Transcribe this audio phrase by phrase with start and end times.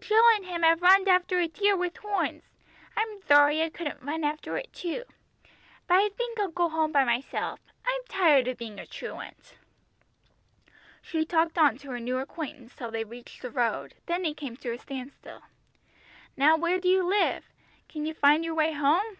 [0.00, 2.42] Jill and him have runned after a deer with horns.
[2.96, 5.04] I'm thorry I couldn't run after it too.
[5.86, 9.54] But I think I'll go home by myself, I'm tired of being a truant."
[11.00, 14.56] She talked on to her new acquaintance till they reached the road, then he came
[14.56, 15.42] to a standstill.
[16.36, 17.44] "Now where do you live?
[17.88, 19.18] Can you find your way home?"